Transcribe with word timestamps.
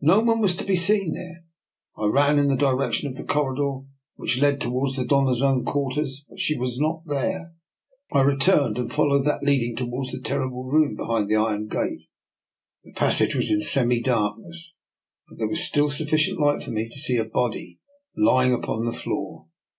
No 0.00 0.20
one 0.20 0.40
was 0.40 0.56
to 0.56 0.64
be 0.64 0.74
seen 0.74 1.12
there. 1.12 1.44
I 1.94 2.06
ran 2.06 2.38
in 2.38 2.48
the 2.48 2.56
direction 2.56 3.08
of 3.10 3.16
the 3.18 3.26
corridor 3.26 3.80
which 4.16 4.40
led 4.40 4.58
towards 4.58 4.96
the 4.96 5.04
Doiia's 5.04 5.42
own 5.42 5.66
quarters, 5.66 6.24
but 6.30 6.40
she 6.40 6.56
was 6.56 6.80
not 6.80 7.02
there! 7.04 7.52
I 8.10 8.22
returned 8.22 8.78
and 8.78 8.90
followed 8.90 9.26
that 9.26 9.42
leading 9.42 9.76
towards 9.76 10.12
that 10.12 10.24
ter 10.24 10.38
rible 10.38 10.72
room 10.72 10.96
behind 10.96 11.28
the 11.28 11.36
iron 11.36 11.66
gate. 11.68 12.04
The 12.84 12.92
pas 12.94 13.18
sage 13.18 13.34
was 13.34 13.50
in 13.50 13.60
semi 13.60 14.00
darkness, 14.00 14.76
but 15.28 15.36
there 15.36 15.46
was 15.46 15.62
still 15.62 15.90
sufficient 15.90 16.40
light 16.40 16.62
for 16.62 16.70
me 16.70 16.88
to 16.88 16.98
see 16.98 17.18
a 17.18 17.26
body 17.26 17.80
lying 18.16 18.54
upon 18.54 18.86
the 18.86 18.94
floor. 18.94 19.44